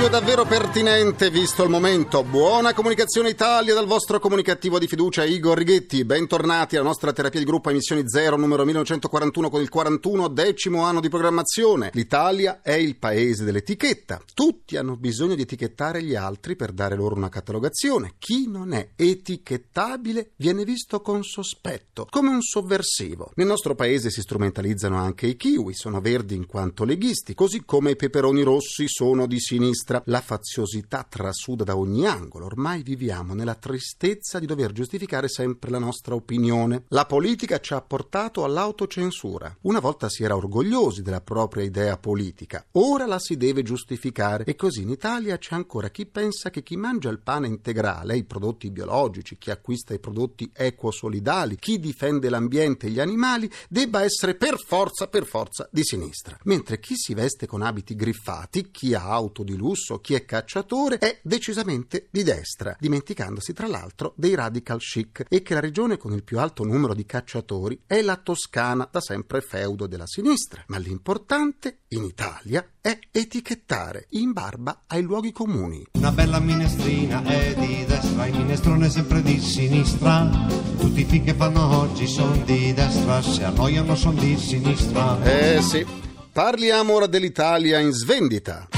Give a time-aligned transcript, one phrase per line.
[0.00, 2.24] Un inizio davvero pertinente visto il momento.
[2.24, 6.06] Buona comunicazione Italia dal vostro comunicativo di fiducia Igor Righetti.
[6.06, 11.00] Bentornati alla nostra terapia di gruppo emissioni 0 numero 1941 con il 41 decimo anno
[11.00, 11.90] di programmazione.
[11.92, 14.22] L'Italia è il paese dell'etichetta.
[14.32, 18.14] Tutti hanno bisogno di etichettare gli altri per dare loro una catalogazione.
[18.16, 23.32] Chi non è etichettabile viene visto con sospetto, come un sovversivo.
[23.34, 27.90] Nel nostro paese si strumentalizzano anche i kiwi, sono verdi in quanto leghisti, così come
[27.90, 29.89] i peperoni rossi sono di sinistra.
[30.04, 32.44] La faziosità trasuda da ogni angolo.
[32.44, 36.84] Ormai viviamo nella tristezza di dover giustificare sempre la nostra opinione.
[36.88, 39.56] La politica ci ha portato all'autocensura.
[39.62, 44.54] Una volta si era orgogliosi della propria idea politica, ora la si deve giustificare e
[44.54, 48.70] così in Italia c'è ancora chi pensa che chi mangia il pane integrale, i prodotti
[48.70, 54.56] biologici, chi acquista i prodotti equosolidali, chi difende l'ambiente e gli animali debba essere per
[54.58, 56.38] forza, per forza di sinistra.
[56.44, 60.98] Mentre chi si veste con abiti griffati, chi ha auto di lusso, chi è cacciatore
[60.98, 66.12] è decisamente di destra, dimenticandosi tra l'altro dei radical chic e che la regione con
[66.12, 70.64] il più alto numero di cacciatori è la Toscana, da sempre feudo della sinistra.
[70.66, 75.86] Ma l'importante in Italia è etichettare in barba ai luoghi comuni.
[75.92, 80.30] Una bella minestrina è di destra, il minestrone è sempre di sinistra.
[80.78, 85.22] Tutti i film che fanno oggi sono di destra, se annoiano sono di sinistra.
[85.24, 85.86] Eh sì.
[86.32, 88.68] Parliamo ora dell'Italia in svendita.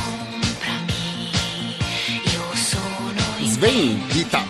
[3.62, 4.42] Svendita.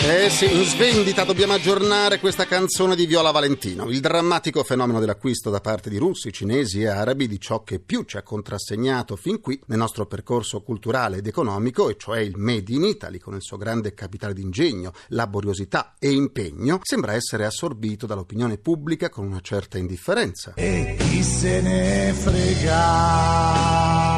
[0.00, 3.90] Eh sì, in svendita dobbiamo aggiornare questa canzone di Viola Valentino.
[3.90, 8.04] Il drammatico fenomeno dell'acquisto da parte di russi, cinesi e arabi di ciò che più
[8.04, 12.72] ci ha contrassegnato fin qui nel nostro percorso culturale ed economico, e cioè il Made
[12.72, 18.56] in Italy, con il suo grande capitale d'ingegno, laboriosità e impegno, sembra essere assorbito dall'opinione
[18.56, 20.54] pubblica con una certa indifferenza.
[20.54, 24.13] E chi se ne frega?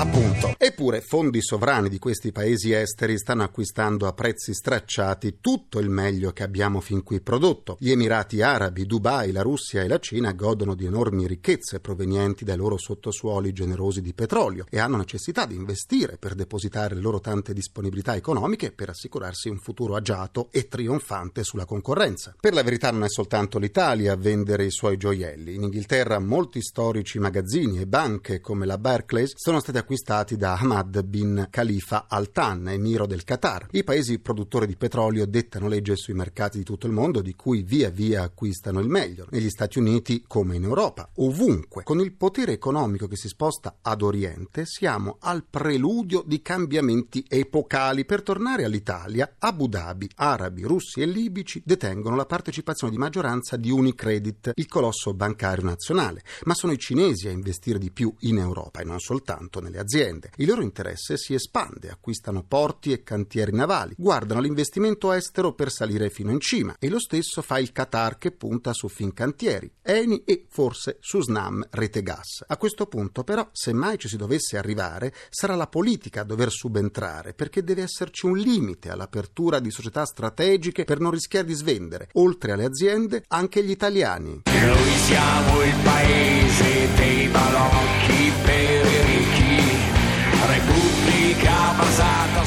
[0.00, 0.54] Appunto.
[0.56, 6.32] Eppure fondi sovrani di questi paesi esteri stanno acquistando a prezzi stracciati tutto il meglio
[6.32, 7.76] che abbiamo fin qui prodotto.
[7.78, 12.56] Gli Emirati Arabi, Dubai, la Russia e la Cina godono di enormi ricchezze provenienti dai
[12.56, 17.52] loro sottosuoli generosi di petrolio e hanno necessità di investire per depositare le loro tante
[17.52, 22.34] disponibilità economiche per assicurarsi un futuro agiato e trionfante sulla concorrenza.
[22.40, 25.56] Per la verità non è soltanto l'Italia a vendere i suoi gioielli.
[25.56, 29.88] In Inghilterra molti storici magazzini e banche come la Barclays sono stati acquistati
[30.36, 33.66] da Ahmad bin Khalifa Al Thani, emiro del Qatar.
[33.72, 37.62] I paesi produttori di petrolio dettano legge sui mercati di tutto il mondo, di cui
[37.62, 39.26] via via acquistano il meglio.
[39.30, 41.82] Negli Stati Uniti, come in Europa, ovunque.
[41.82, 48.04] Con il potere economico che si sposta ad Oriente, siamo al preludio di cambiamenti epocali.
[48.04, 53.70] Per tornare all'Italia, Abu Dhabi, arabi, russi e libici detengono la partecipazione di maggioranza di
[53.70, 56.22] Unicredit, il colosso bancario nazionale.
[56.44, 60.30] Ma sono i cinesi a investire di più in Europa e non soltanto nelle aziende.
[60.36, 66.10] Il loro interesse si espande, acquistano porti e cantieri navali, guardano l'investimento estero per salire
[66.10, 70.46] fino in cima e lo stesso fa il Qatar che punta su Fincantieri, Eni e
[70.48, 72.44] forse su Snam Rete Gas.
[72.46, 76.50] A questo punto però, se mai ci si dovesse arrivare, sarà la politica a dover
[76.50, 82.08] subentrare perché deve esserci un limite all'apertura di società strategiche per non rischiare di svendere,
[82.14, 84.42] oltre alle aziende, anche gli italiani.
[84.44, 88.89] Noi siamo il paese dei balocchi per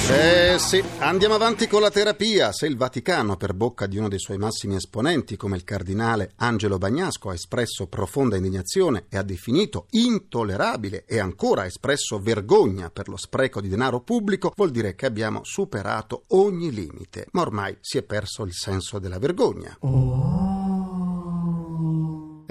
[0.05, 2.51] Eh sì, andiamo avanti con la terapia.
[2.51, 6.77] Se il Vaticano, per bocca di uno dei suoi massimi esponenti, come il cardinale Angelo
[6.77, 13.07] Bagnasco, ha espresso profonda indignazione e ha definito intollerabile e ancora ha espresso vergogna per
[13.07, 17.27] lo spreco di denaro pubblico, vuol dire che abbiamo superato ogni limite.
[17.31, 19.77] Ma ormai si è perso il senso della vergogna.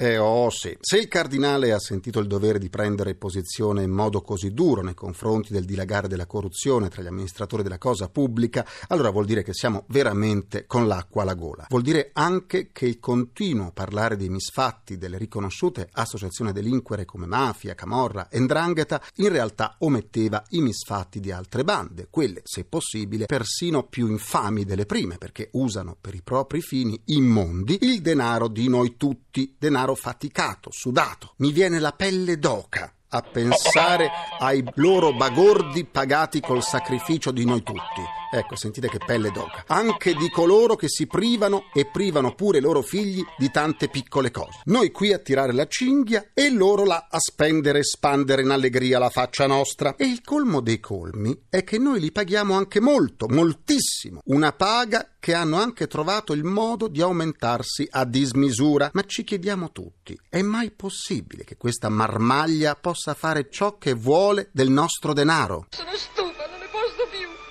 [0.03, 4.21] Eh oh sì, se il cardinale ha sentito il dovere di prendere posizione in modo
[4.21, 9.11] così duro nei confronti del dilagare della corruzione tra gli amministratori della cosa pubblica, allora
[9.11, 11.67] vuol dire che siamo veramente con l'acqua alla gola.
[11.69, 17.27] Vuol dire anche che il continuo parlare dei misfatti delle riconosciute associazioni a delinquere come
[17.27, 23.27] mafia, camorra e ndrangheta in realtà ometteva i misfatti di altre bande, quelle, se possibile,
[23.27, 28.69] persino più infami delle prime, perché usano per i propri fini immondi il denaro di
[28.69, 31.35] noi tutti, denaro faticato, sudato.
[31.39, 37.63] Mi viene la pelle d'oca a pensare ai loro bagordi pagati col sacrificio di noi
[37.63, 38.22] tutti.
[38.35, 39.65] Ecco, sentite che pelle d'oca.
[39.67, 44.31] Anche di coloro che si privano e privano pure i loro figli di tante piccole
[44.31, 44.63] cose.
[44.65, 48.99] Noi qui a tirare la cinghia e loro là a spendere e spandere in allegria
[48.99, 49.97] la faccia nostra.
[49.97, 54.21] E il colmo dei colmi è che noi li paghiamo anche molto, moltissimo.
[54.25, 58.91] Una paga che hanno anche trovato il modo di aumentarsi a dismisura.
[58.95, 64.49] Ma ci chiediamo tutti, è mai possibile che questa marmaglia possa fare ciò che vuole
[64.53, 65.67] del nostro denaro?
[65.69, 66.22] Sono stufa,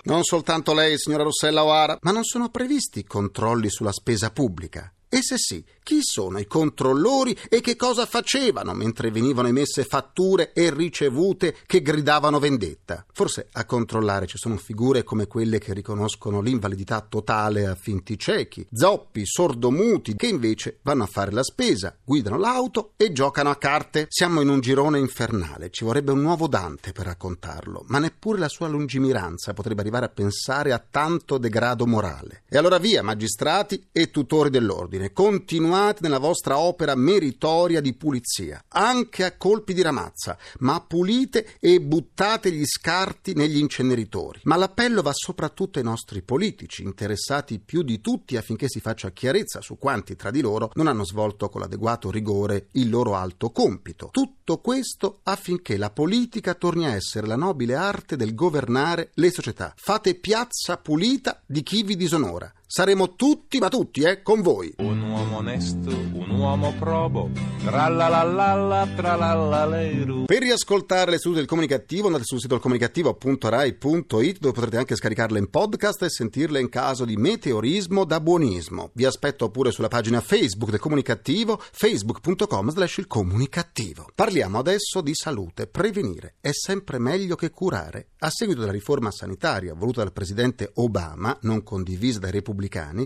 [0.03, 4.91] non soltanto lei, signora Rossella O'Hara, ma non sono previsti controlli sulla spesa pubblica.
[5.09, 10.53] E se sì, chi sono i controllori e che cosa facevano mentre venivano emesse fatture
[10.53, 13.05] e ricevute che gridavano vendetta?
[13.11, 18.67] Forse a controllare ci sono figure come quelle che riconoscono l'invalidità totale a finti ciechi,
[18.71, 24.05] zoppi, sordomuti, che invece vanno a fare la spesa, guidano l'auto e giocano a carte.
[24.09, 28.49] Siamo in un girone infernale, ci vorrebbe un nuovo Dante per raccontarlo, ma neppure la
[28.49, 32.43] sua lungimiranza potrebbe arrivare a pensare a tanto degrado morale.
[32.47, 35.69] E allora via, magistrati e tutori dell'ordine continuate
[35.99, 42.51] nella vostra opera meritoria di pulizia, anche a colpi di ramazza, ma pulite e buttate
[42.51, 44.41] gli scarti negli inceneritori.
[44.43, 49.61] Ma l'appello va soprattutto ai nostri politici, interessati più di tutti affinché si faccia chiarezza
[49.61, 54.09] su quanti tra di loro non hanno svolto con l'adeguato rigore il loro alto compito.
[54.11, 59.73] Tutto questo affinché la politica torni a essere la nobile arte del governare le società.
[59.75, 62.51] Fate piazza pulita di chi vi disonora.
[62.73, 64.73] Saremo tutti, ma tutti, eh, con voi.
[64.77, 67.29] Un uomo onesto, un uomo probo,
[67.65, 70.23] tralalala, tralalaleru.
[70.23, 75.49] Per riascoltare le sedute del comunicativo andate sul sito comunicativo.rai.it dove potrete anche scaricarle in
[75.49, 78.91] podcast e sentirle in caso di meteorismo da buonismo.
[78.93, 84.07] Vi aspetto pure sulla pagina Facebook del comunicativo facebook.com slash il comunicativo.
[84.15, 85.67] Parliamo adesso di salute.
[85.67, 88.11] Prevenire è sempre meglio che curare.
[88.19, 92.59] A seguito della riforma sanitaria voluta dal presidente Obama, non condivisa dai repubblicani,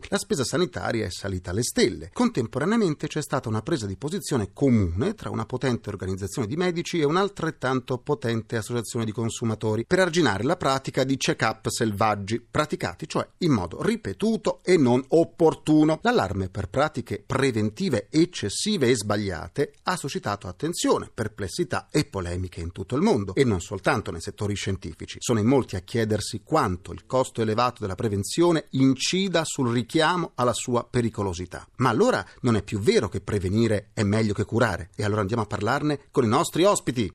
[0.09, 2.09] la spesa sanitaria è salita alle stelle.
[2.11, 7.05] Contemporaneamente c'è stata una presa di posizione comune tra una potente organizzazione di medici e
[7.05, 13.51] un'altrettanto potente associazione di consumatori per arginare la pratica di check-up selvaggi, praticati cioè in
[13.51, 15.99] modo ripetuto e non opportuno.
[16.01, 22.95] L'allarme per pratiche preventive eccessive e sbagliate ha suscitato attenzione, perplessità e polemiche in tutto
[22.95, 25.17] il mondo e non soltanto nei settori scientifici.
[25.21, 30.53] Sono in molti a chiedersi quanto il costo elevato della prevenzione incida sul richiamo alla
[30.53, 31.65] sua pericolosità.
[31.77, 34.89] Ma allora non è più vero che prevenire è meglio che curare.
[34.95, 37.11] E allora andiamo a parlarne con i nostri ospiti.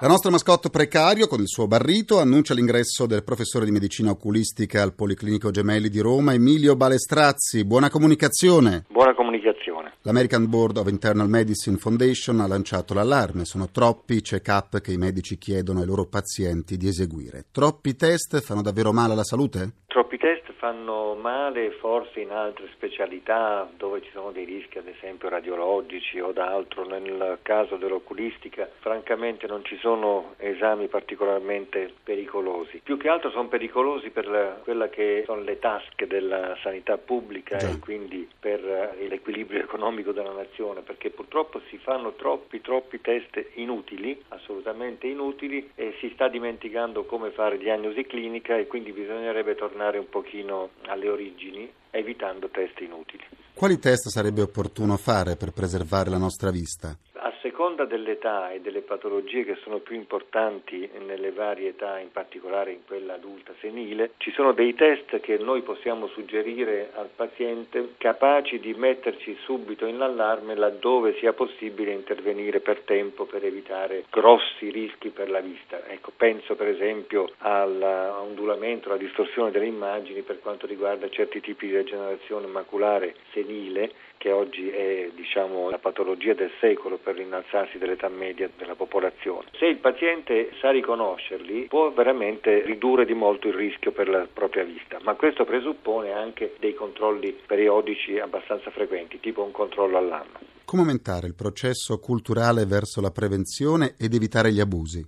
[0.00, 4.80] La nostra mascotte precario, con il suo barrito, annuncia l'ingresso del professore di medicina oculistica
[4.80, 7.64] al Policlinico Gemelli di Roma, Emilio Balestrazzi.
[7.64, 8.84] Buona comunicazione.
[8.88, 9.94] Buona comunicazione.
[10.02, 13.44] L'American Board of Internal Medicine Foundation ha lanciato l'allarme.
[13.44, 17.46] Sono troppi i check-up che i medici chiedono ai loro pazienti di eseguire.
[17.50, 19.72] Troppi test fanno davvero male alla salute?
[19.88, 25.28] Troppi test fanno male forse in altre specialità dove ci sono dei rischi ad esempio
[25.28, 26.84] radiologici o d'altro.
[26.84, 32.80] Nel caso dell'oculistica francamente non ci sono esami particolarmente pericolosi.
[32.82, 37.56] Più che altro sono pericolosi per la, quella che sono le tasche della sanità pubblica
[37.56, 37.70] Già.
[37.70, 43.42] e quindi per eh, l'equilibrio economico della nazione perché purtroppo si fanno troppi troppi test
[43.54, 49.98] inutili, assolutamente inutili e si sta dimenticando come fare diagnosi clinica e quindi bisognerebbe tornare
[49.98, 50.47] un pochino
[50.86, 53.24] alle origini evitando test inutili.
[53.54, 56.96] Quali test sarebbe opportuno fare per preservare la nostra vista?
[57.28, 62.72] A seconda dell'età e delle patologie che sono più importanti nelle varie età, in particolare
[62.72, 68.58] in quella adulta senile, ci sono dei test che noi possiamo suggerire al paziente capaci
[68.60, 75.10] di metterci subito in allarme laddove sia possibile intervenire per tempo per evitare grossi rischi
[75.10, 75.86] per la vista.
[75.86, 81.72] Ecco, penso per esempio all'ondulamento, alla distorsione delle immagini per quanto riguarda certi tipi di
[81.72, 88.50] degenerazione maculare senile che oggi è diciamo, la patologia del secolo per l'innalzarsi dell'età media
[88.58, 89.48] della popolazione.
[89.58, 94.64] Se il paziente sa riconoscerli può veramente ridurre di molto il rischio per la propria
[94.64, 100.38] vista, ma questo presuppone anche dei controlli periodici abbastanza frequenti, tipo un controllo all'anno.
[100.64, 105.02] Come aumentare il processo culturale verso la prevenzione ed evitare gli abusi?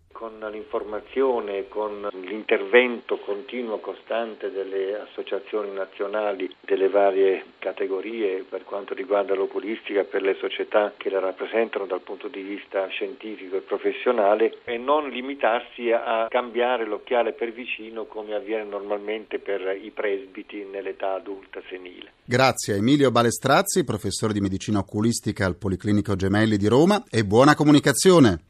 [0.51, 10.05] L'informazione, con l'intervento continuo, costante delle associazioni nazionali delle varie categorie per quanto riguarda l'oculistica
[10.05, 15.09] per le società che la rappresentano dal punto di vista scientifico e professionale e non
[15.09, 22.13] limitarsi a cambiare l'occhiale per vicino come avviene normalmente per i presbiti nell'età adulta senile.
[22.25, 27.55] Grazie a Emilio Balestrazzi, professore di medicina oculistica al Policlinico Gemelli di Roma e buona
[27.55, 28.49] comunicazione.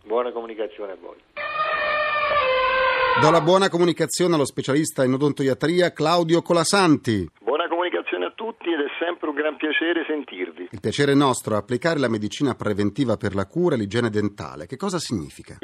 [3.19, 7.29] Do la buona comunicazione allo specialista in odontoiatria Claudio Colasanti.
[7.43, 10.69] Buona comunicazione a tutti ed è sempre un gran piacere sentirvi.
[10.71, 14.65] Il piacere è nostro applicare la medicina preventiva per la cura e l'igiene dentale.
[14.65, 15.59] Che cosa significa?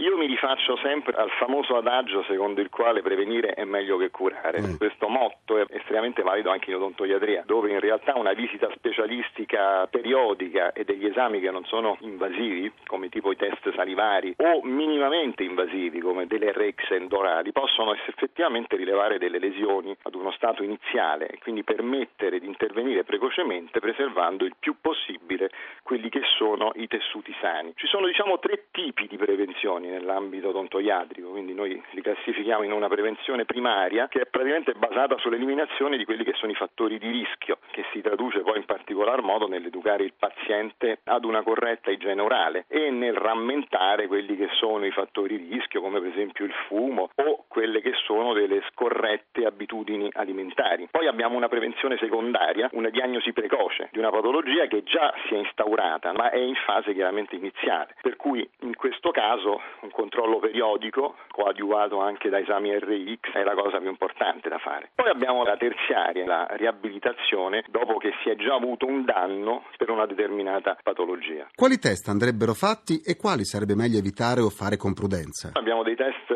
[0.47, 4.61] Rifaccio sempre al famoso adagio secondo il quale prevenire è meglio che curare.
[4.61, 4.77] Mm.
[4.77, 10.73] Questo motto è estremamente valido anche in odontoiatria, dove in realtà una visita specialistica periodica
[10.73, 15.99] e degli esami che non sono invasivi, come tipo i test salivari, o minimamente invasivi,
[15.99, 21.65] come delle RX endorali, possono effettivamente rilevare delle lesioni ad uno stato iniziale e quindi
[21.65, 25.51] permettere di intervenire precocemente preservando il più possibile
[25.83, 27.73] quelli che sono i tessuti sani.
[27.75, 32.89] Ci sono diciamo tre tipi di prevenzioni nell'ambito odontoiatrico, quindi noi li classifichiamo in una
[32.89, 37.59] prevenzione primaria che è praticamente basata sull'eliminazione di quelli che sono i fattori di rischio,
[37.71, 42.65] che si traduce poi in particolar modo nell'educare il paziente ad una corretta igiene orale
[42.69, 47.11] e nel rammentare quelli che sono i fattori di rischio, come per esempio il fumo
[47.15, 50.89] o quelle che sono delle scorrette abitudini alimentari.
[50.91, 55.39] Poi abbiamo una prevenzione secondaria, una diagnosi precoce di una patologia che già si è
[55.39, 57.95] instaurata, ma è in fase chiaramente iniziale.
[58.01, 63.55] Per cui in questo caso un controllo periodico, coadiuvato anche da esami RX, è la
[63.55, 64.91] cosa più importante da fare.
[64.95, 69.91] Poi abbiamo la terziaria, la riabilitazione, dopo che si è già avuto un danno per
[69.91, 71.47] una determinata patologia.
[71.55, 75.51] Quali test andrebbero fatti e quali sarebbe meglio evitare o fare con prudenza?
[75.55, 76.35] Abbiamo dei test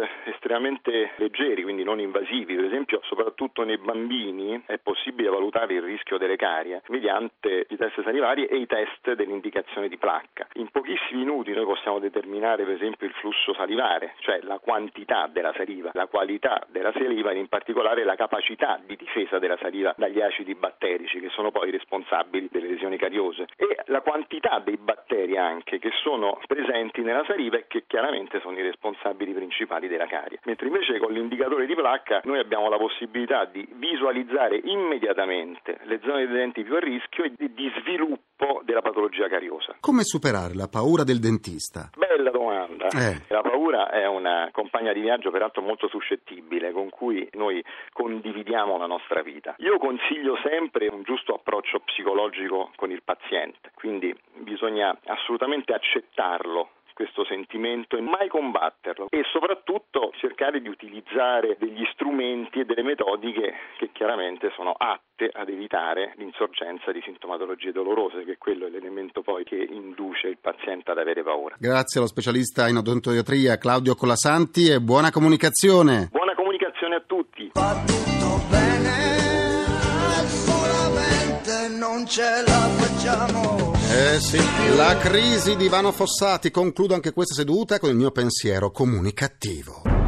[0.50, 6.18] estremamente leggeri, quindi non invasivi, per esempio soprattutto nei bambini è possibile valutare il rischio
[6.18, 10.48] delle carie mediante i test salivari e i test dell'indicazione di placca.
[10.54, 15.52] In pochissimi minuti noi possiamo determinare per esempio il flusso salivare, cioè la quantità della
[15.54, 20.20] saliva, la qualità della saliva e in particolare la capacità di difesa della saliva dagli
[20.20, 25.78] acidi batterici che sono poi responsabili delle lesioni cariose e la quantità dei batteri anche
[25.78, 30.39] che sono presenti nella saliva e che chiaramente sono i responsabili principali della carie.
[30.44, 36.26] Mentre invece con l'indicatore di placca noi abbiamo la possibilità di visualizzare immediatamente le zone
[36.26, 39.76] dei denti più a rischio e di, di sviluppo della patologia cariosa.
[39.80, 41.90] Come superare la paura del dentista?
[41.94, 42.86] Bella domanda.
[42.88, 43.22] Eh.
[43.28, 48.86] La paura è una compagna di viaggio peraltro molto suscettibile con cui noi condividiamo la
[48.86, 49.54] nostra vita.
[49.58, 57.24] Io consiglio sempre un giusto approccio psicologico con il paziente, quindi bisogna assolutamente accettarlo questo
[57.24, 63.88] sentimento e mai combatterlo e soprattutto cercare di utilizzare degli strumenti e delle metodiche che
[63.92, 69.56] chiaramente sono atte ad evitare l'insorgenza di sintomatologie dolorose, che quello è l'elemento poi che
[69.56, 71.56] induce il paziente ad avere paura.
[71.58, 76.08] Grazie allo specialista in odontoiatria Claudio Colasanti e buona comunicazione.
[76.10, 77.50] Buona comunicazione a tutti.
[77.54, 79.40] Va tutto bene,
[80.28, 83.69] solamente non ce la facciamo.
[83.92, 84.38] Eh sì,
[84.76, 86.52] la crisi di Ivano Fossati.
[86.52, 89.99] Concludo anche questa seduta con il mio pensiero comunicativo.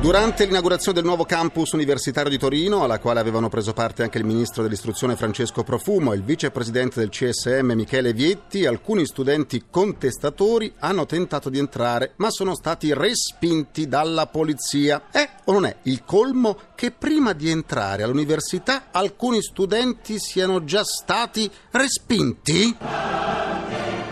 [0.00, 4.24] Durante l'inaugurazione del nuovo campus universitario di Torino, alla quale avevano preso parte anche il
[4.24, 11.04] ministro dell'istruzione Francesco Profumo e il vicepresidente del CSM Michele Vietti, alcuni studenti contestatori hanno
[11.04, 15.02] tentato di entrare, ma sono stati respinti dalla polizia.
[15.10, 20.82] È o non è il colmo che prima di entrare all'università alcuni studenti siano già
[20.82, 22.74] stati respinti?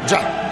[0.04, 0.47] Già.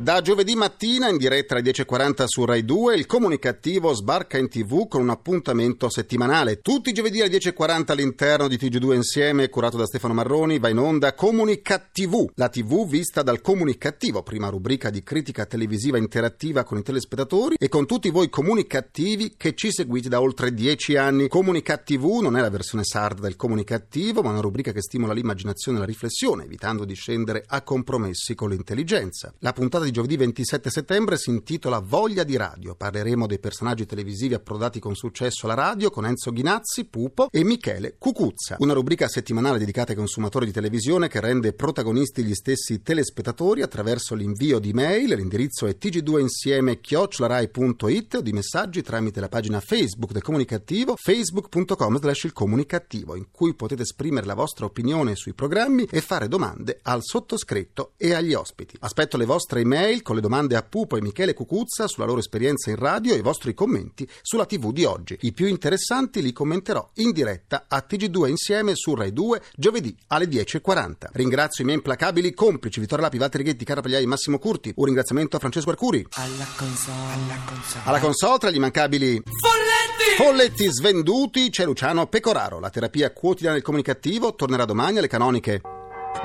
[0.00, 4.86] Da giovedì mattina in diretta alle 10.40 su Rai 2 il comunicativo sbarca in tv
[4.86, 6.60] con un appuntamento settimanale.
[6.60, 10.78] Tutti i giovedì alle 10.40 all'interno di TG2 Insieme, curato da Stefano Marroni, va in
[10.78, 16.82] onda Comunicatv, la tv vista dal comunicativo, prima rubrica di critica televisiva interattiva con i
[16.82, 21.26] telespettatori e con tutti voi comunicativi che ci seguite da oltre 10 anni.
[21.26, 25.80] Comunicatv non è la versione sarda del comunicativo, ma una rubrica che stimola l'immaginazione e
[25.80, 29.34] la riflessione, evitando di scendere a compromessi con l'intelligenza.
[29.40, 32.74] La puntata di giovedì 27 settembre si intitola Voglia di radio.
[32.74, 37.96] Parleremo dei personaggi televisivi approdati con successo alla radio con Enzo Ghinazzi, Pupo e Michele
[37.98, 38.56] Cucuzza.
[38.58, 44.14] Una rubrica settimanale dedicata ai consumatori di televisione che rende protagonisti gli stessi telespettatori attraverso
[44.14, 45.14] l'invio di mail.
[45.14, 52.24] L'indirizzo è tg2insieme chiocciolarai.it o di messaggi tramite la pagina Facebook del comunicativo facebook.com slash
[52.24, 57.00] il comunicativo in cui potete esprimere la vostra opinione sui programmi e fare domande al
[57.02, 58.76] sottoscritto e agli ospiti.
[58.80, 62.70] Aspetto le vostre email con le domande a Pupo e Michele Cucuzza sulla loro esperienza
[62.70, 65.16] in radio e i vostri commenti sulla TV di oggi.
[65.20, 70.26] I più interessanti li commenterò in diretta a TG2 insieme su Rai 2 giovedì alle
[70.26, 71.10] 10.40.
[71.12, 74.72] Ringrazio i miei implacabili complici Vittorio Lapi, Valtteri Ghetti, Cara Pagliai, Massimo Curti.
[74.74, 76.04] Un ringraziamento a Francesco Arcuri.
[76.14, 77.82] Alla console, alla console.
[77.84, 80.16] Alla console tra gli immancabili Folletti!
[80.16, 82.58] Folletti svenduti c'è Luciano Pecoraro.
[82.58, 85.77] La terapia quotidiana del comunicativo tornerà domani alle canoniche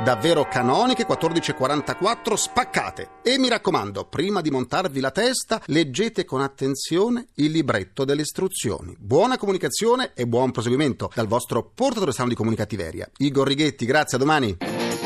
[0.04, 3.10] davvero canoniche 1444 spaccate.
[3.24, 8.96] E mi raccomando, prima di montarvi la testa, leggete con attenzione il libretto delle istruzioni.
[8.98, 13.10] Buona comunicazione e buon proseguimento dal vostro portatore strano di comunicattiveria.
[13.18, 14.58] Igor Righetti, grazie, a domani.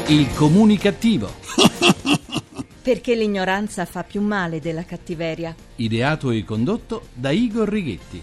[0.07, 1.29] Il comunicativo.
[2.81, 5.53] Perché l'ignoranza fa più male della cattiveria.
[5.75, 8.21] Ideato e condotto da Igor Righetti.